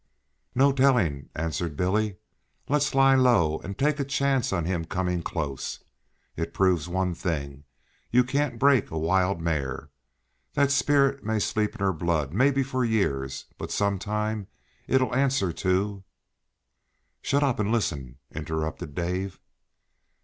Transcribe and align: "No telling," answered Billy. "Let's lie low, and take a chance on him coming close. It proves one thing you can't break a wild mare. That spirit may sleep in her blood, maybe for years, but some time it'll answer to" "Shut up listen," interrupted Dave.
"No 0.55 0.71
telling," 0.71 1.29
answered 1.35 1.77
Billy. 1.77 2.17
"Let's 2.67 2.95
lie 2.95 3.13
low, 3.13 3.59
and 3.59 3.77
take 3.77 3.99
a 3.99 4.03
chance 4.03 4.51
on 4.51 4.65
him 4.65 4.83
coming 4.83 5.21
close. 5.21 5.83
It 6.35 6.55
proves 6.55 6.89
one 6.89 7.13
thing 7.13 7.65
you 8.09 8.23
can't 8.23 8.57
break 8.57 8.89
a 8.89 8.97
wild 8.97 9.39
mare. 9.41 9.91
That 10.55 10.71
spirit 10.71 11.23
may 11.23 11.37
sleep 11.37 11.75
in 11.75 11.81
her 11.81 11.93
blood, 11.93 12.33
maybe 12.33 12.63
for 12.63 12.83
years, 12.83 13.45
but 13.59 13.69
some 13.71 13.99
time 13.99 14.47
it'll 14.87 15.13
answer 15.13 15.53
to" 15.53 16.03
"Shut 17.21 17.43
up 17.43 17.59
listen," 17.59 18.17
interrupted 18.33 18.95
Dave. 18.95 19.39